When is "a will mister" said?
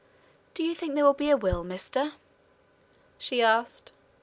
1.31-2.13